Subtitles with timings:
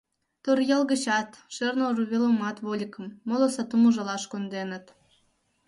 [0.43, 4.85] Торъял гычат, Шернур велымат вольыкым, моло сатум ужалаш конденыт.